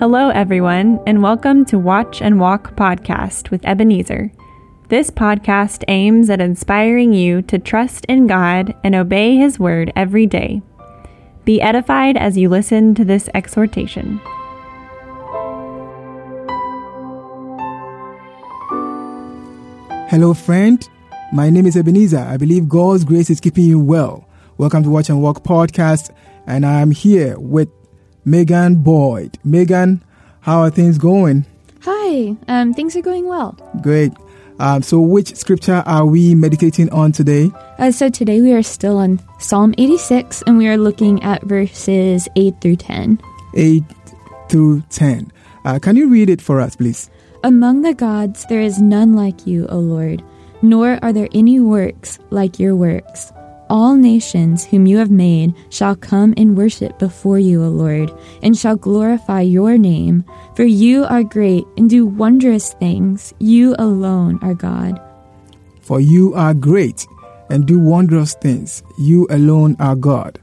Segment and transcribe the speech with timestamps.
[0.00, 4.32] Hello, everyone, and welcome to Watch and Walk podcast with Ebenezer.
[4.88, 10.24] This podcast aims at inspiring you to trust in God and obey His word every
[10.24, 10.62] day.
[11.44, 14.22] Be edified as you listen to this exhortation.
[20.08, 20.88] Hello, friend.
[21.30, 22.20] My name is Ebenezer.
[22.20, 24.26] I believe God's grace is keeping you well.
[24.56, 26.10] Welcome to Watch and Walk podcast,
[26.46, 27.68] and I'm here with
[28.24, 29.38] Megan Boyd.
[29.44, 30.02] Megan,
[30.40, 31.46] how are things going?
[31.82, 33.56] Hi, um, things are going well.
[33.82, 34.12] Great.
[34.58, 37.50] Um, so, which scripture are we meditating on today?
[37.78, 42.28] Uh, so, today we are still on Psalm 86 and we are looking at verses
[42.36, 43.18] 8 through 10.
[43.54, 43.84] 8
[44.50, 45.32] through 10.
[45.64, 47.08] Uh, can you read it for us, please?
[47.42, 50.22] Among the gods there is none like you, O Lord,
[50.60, 53.32] nor are there any works like your works.
[53.70, 58.12] All nations whom you have made shall come and worship before you, O Lord,
[58.42, 60.24] and shall glorify your name.
[60.56, 63.32] For you are great and do wondrous things.
[63.38, 65.00] You alone are God.
[65.82, 67.06] For you are great
[67.48, 68.82] and do wondrous things.
[68.98, 70.40] You alone are God.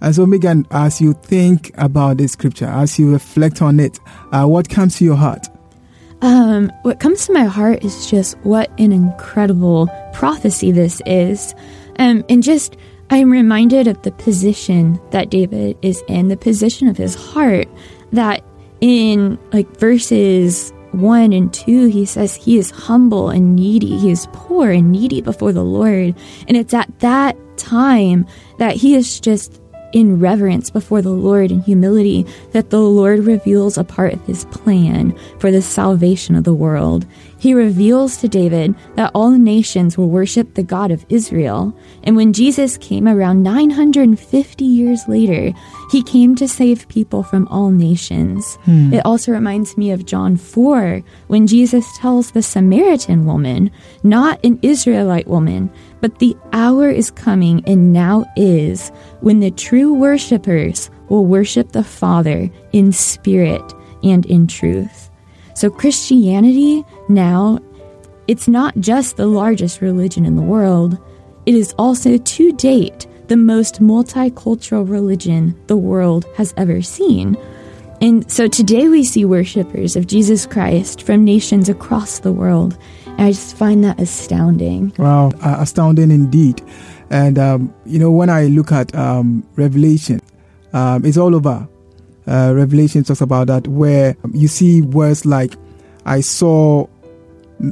[0.00, 3.98] And so, Megan, as you think about this scripture, as you reflect on it,
[4.30, 5.48] uh, what comes to your heart?
[6.22, 11.52] Um, what comes to my heart is just what an incredible prophecy this is.
[12.00, 12.76] Um, and just,
[13.10, 17.68] I'm reminded of the position that David is in, the position of his heart,
[18.12, 18.42] that
[18.80, 23.98] in like verses 1 and 2, he says he is humble and needy.
[23.98, 26.14] He is poor and needy before the Lord.
[26.48, 28.26] And it's at that time
[28.58, 29.60] that he is just
[29.92, 34.44] in reverence before the Lord in humility that the Lord reveals a part of his
[34.46, 37.06] plan for the salvation of the world.
[37.40, 41.74] He reveals to David that all nations will worship the God of Israel.
[42.04, 45.50] And when Jesus came around 950 years later,
[45.90, 48.56] he came to save people from all nations.
[48.64, 48.92] Hmm.
[48.92, 53.70] It also reminds me of John 4 when Jesus tells the Samaritan woman,
[54.02, 55.70] not an Israelite woman,
[56.02, 58.90] but the hour is coming and now is
[59.20, 63.62] when the true worshippers will worship the Father in spirit
[64.02, 65.09] and in truth.
[65.60, 67.58] So Christianity now,
[68.26, 70.96] it's not just the largest religion in the world,
[71.44, 77.36] it is also to date the most multicultural religion the world has ever seen.
[78.00, 82.78] And so today we see worshippers of Jesus Christ from nations across the world.
[83.04, 84.94] And I just find that astounding.
[84.96, 86.62] Wow, uh, astounding indeed.
[87.10, 90.22] And, um, you know, when I look at um, Revelation,
[90.72, 91.68] um, it's all over
[92.26, 95.54] uh, Revelation talks about that, where you see words like,
[96.06, 96.86] I saw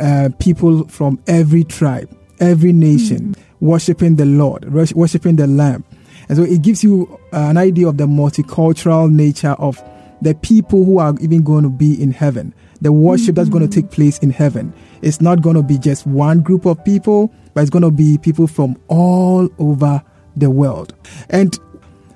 [0.00, 2.08] uh, people from every tribe,
[2.40, 3.66] every nation mm-hmm.
[3.66, 5.84] worshiping the Lord, worshiping the Lamb.
[6.28, 9.82] And so it gives you an idea of the multicultural nature of
[10.20, 13.34] the people who are even going to be in heaven, the worship mm-hmm.
[13.34, 14.72] that's going to take place in heaven.
[15.02, 18.18] It's not going to be just one group of people, but it's going to be
[18.18, 20.02] people from all over
[20.36, 20.94] the world.
[21.28, 21.58] And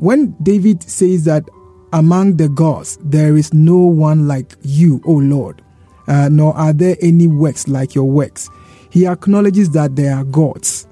[0.00, 1.44] when David says that
[1.92, 5.62] among the gods, there is no one like you, O Lord,
[6.08, 8.48] uh, nor are there any works like your works.
[8.90, 10.86] He acknowledges that there are gods,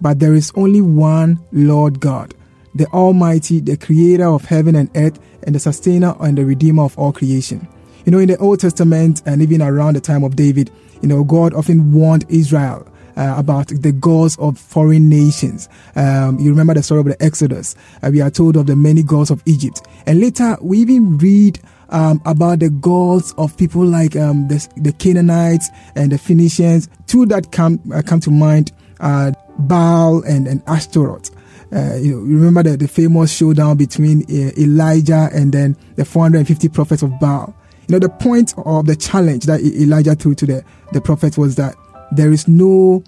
[0.00, 2.34] but there is only one Lord God,
[2.74, 6.98] the Almighty, the creator of heaven and earth, and the sustainer and the redeemer of
[6.98, 7.66] all creation.
[8.04, 10.70] You know, in the Old Testament and even around the time of David,
[11.02, 12.86] you know, God often warned Israel
[13.18, 15.68] uh, about the gods of foreign nations.
[15.96, 17.74] Um, you remember the story of the Exodus.
[18.02, 19.82] Uh, we are told of the many gods of Egypt.
[20.06, 24.92] And later, we even read um, about the gods of people like um, the, the,
[24.92, 26.88] Canaanites and the Phoenicians.
[27.06, 31.30] Two that come uh, come to mind are Baal and, and Ashtaroth.
[31.72, 36.68] Uh, you, know, remember the, the famous showdown between uh, Elijah and then the 450
[36.68, 37.54] prophets of Baal.
[37.88, 41.56] You know, the point of the challenge that Elijah threw to the, the prophets was
[41.56, 41.74] that
[42.12, 43.02] there is no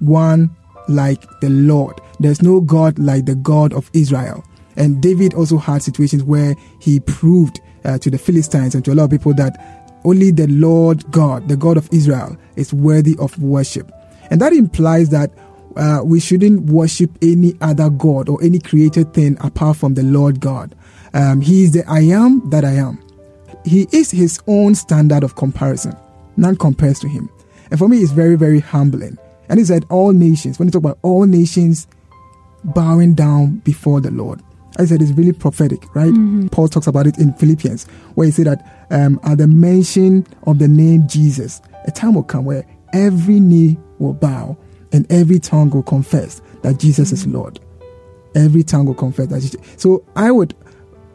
[0.00, 0.50] one
[0.88, 2.00] like the Lord.
[2.20, 4.44] There's no God like the God of Israel.
[4.76, 8.94] And David also had situations where he proved uh, to the Philistines and to a
[8.94, 13.40] lot of people that only the Lord God, the God of Israel, is worthy of
[13.40, 13.90] worship.
[14.30, 15.30] And that implies that
[15.76, 20.40] uh, we shouldn't worship any other God or any created thing apart from the Lord
[20.40, 20.74] God.
[21.14, 23.02] Um, he is the I am that I am.
[23.64, 25.96] He is his own standard of comparison.
[26.36, 27.30] None compares to him.
[27.70, 29.18] And for me, it's very, very humbling.
[29.48, 31.86] And he said, all nations, when you talk about all nations
[32.64, 34.42] bowing down before the Lord.
[34.78, 36.12] I said it's really prophetic, right?
[36.12, 36.48] Mm-hmm.
[36.48, 37.84] Paul talks about it in Philippians,
[38.14, 42.24] where he said that um, at the mention of the name Jesus, a time will
[42.24, 44.56] come where every knee will bow
[44.92, 47.28] and every tongue will confess that Jesus mm-hmm.
[47.30, 47.60] is Lord.
[48.34, 49.60] Every tongue will confess that Jesus.
[49.76, 50.56] So I would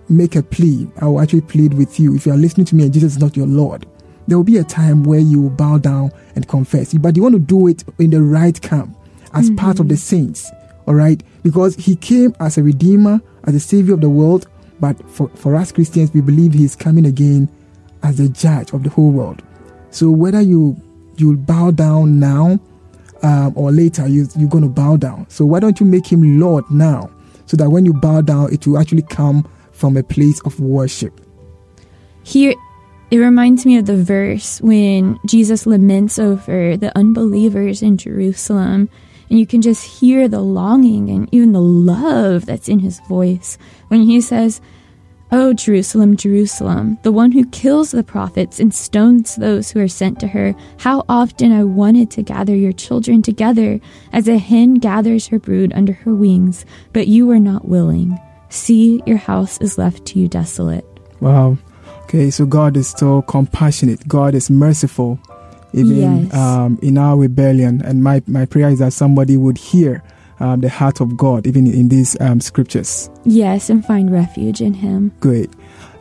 [0.07, 0.87] make a plea.
[1.01, 2.15] I will actually plead with you.
[2.15, 3.85] If you are listening to me and Jesus is not your Lord,
[4.29, 6.93] there will be a time where you will bow down and confess.
[6.93, 8.95] But you want to do it in the right camp
[9.33, 9.55] as mm-hmm.
[9.57, 10.49] part of the saints.
[10.87, 11.21] All right?
[11.43, 14.47] Because he came as a redeemer, as a savior of the world.
[14.79, 17.49] But for, for us Christians, we believe he is coming again
[18.03, 19.43] as the judge of the whole world.
[19.91, 20.81] So whether you
[21.17, 22.59] you bow down now
[23.23, 25.29] um, or later, you, you're going to bow down.
[25.29, 27.09] So why don't you make him Lord now?
[27.45, 31.19] So that when you bow down, it will actually come from a place of worship.
[32.23, 32.53] Here,
[33.11, 38.89] it reminds me of the verse when Jesus laments over the unbelievers in Jerusalem.
[39.29, 43.57] And you can just hear the longing and even the love that's in his voice
[43.87, 44.61] when he says,
[45.31, 50.19] O Jerusalem, Jerusalem, the one who kills the prophets and stones those who are sent
[50.19, 53.79] to her, how often I wanted to gather your children together
[54.11, 58.19] as a hen gathers her brood under her wings, but you were not willing.
[58.49, 60.85] See, your house is left to you desolate.
[61.19, 61.59] Wow.
[62.09, 64.07] Okay, so God is so compassionate.
[64.07, 65.19] God is merciful,
[65.73, 66.33] even yes.
[66.33, 67.83] um, in our rebellion.
[67.85, 70.01] And my, my prayer is that somebody would hear
[70.39, 73.11] um, the heart of God, even in these um, scriptures.
[73.25, 75.11] Yes, and find refuge in Him.
[75.19, 75.51] Great.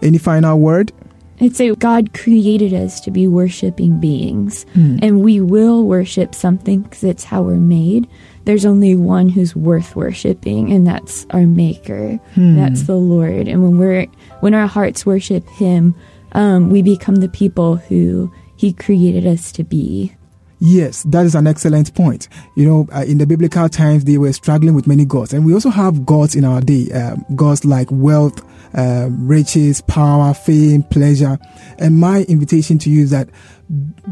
[0.00, 0.93] Any final word?
[1.40, 4.99] I'd say God created us to be worshiping beings, hmm.
[5.02, 8.08] and we will worship something because it's how we're made.
[8.44, 12.17] There's only one who's worth worshiping, and that's our Maker.
[12.35, 12.56] Hmm.
[12.56, 13.46] That's the Lord.
[13.46, 14.06] And when we're
[14.40, 15.94] when our hearts worship Him,
[16.32, 20.14] um, we become the people who He created us to be.
[20.60, 22.28] Yes, that is an excellent point.
[22.56, 25.55] You know, uh, in the biblical times, they were struggling with many gods, and we
[25.55, 26.90] also have gods in our day.
[26.90, 28.43] Um, gods like wealth,
[28.75, 31.38] uh, riches, power, fame, pleasure.
[31.78, 33.28] And my invitation to you is that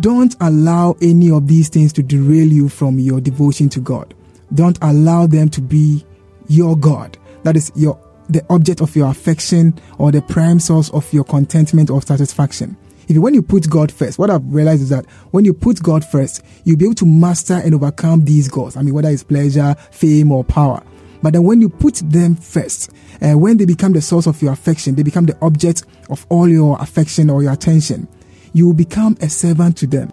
[0.01, 4.15] don't allow any of these things to derail you from your devotion to God.
[4.55, 6.05] Don't allow them to be
[6.49, 7.19] your God.
[7.43, 11.91] That is your the object of your affection or the prime source of your contentment
[11.91, 12.77] or satisfaction.
[13.09, 16.05] If when you put God first, what I've realized is that when you put God
[16.05, 18.77] first, you'll be able to master and overcome these gods.
[18.77, 20.83] I mean, whether it's pleasure, fame, or power.
[21.23, 22.91] But then when you put them first,
[23.23, 26.49] uh, when they become the source of your affection, they become the object of all
[26.49, 28.09] your affection or your attention,
[28.53, 30.13] you will become a servant to them.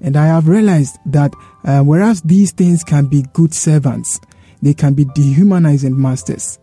[0.00, 1.32] And I have realized that
[1.64, 4.20] uh, whereas these things can be good servants,
[4.62, 6.58] they can be dehumanizing masters.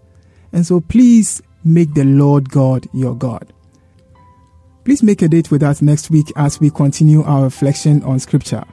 [0.52, 3.52] And so please make the Lord God your God.
[4.86, 8.64] Please make a date with us next week as we continue our reflection on Scripture.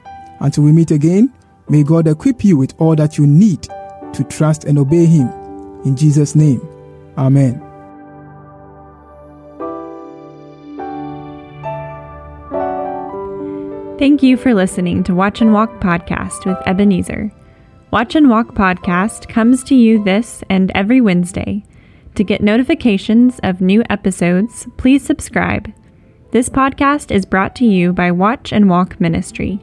[0.40, 1.32] Until we meet again,
[1.70, 5.28] may God equip you with all that you need to trust and obey Him.
[5.86, 6.60] In Jesus' name,
[7.16, 7.60] Amen.
[13.98, 17.32] Thank you for listening to Watch and Walk Podcast with Ebenezer.
[17.90, 21.64] Watch and Walk Podcast comes to you this and every Wednesday.
[22.16, 25.72] To get notifications of new episodes, please subscribe
[26.32, 29.60] this podcast is brought to you by Watch and Walk Ministry.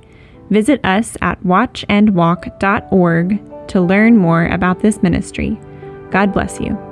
[0.52, 5.60] Visit us at watchandwalk.org to learn more about this ministry.
[6.12, 6.89] God bless you.